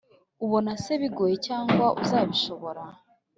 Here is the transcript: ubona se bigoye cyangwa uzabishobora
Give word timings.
ubona 0.45 0.71
se 0.83 0.91
bigoye 1.01 1.35
cyangwa 1.47 1.85
uzabishobora 2.03 2.83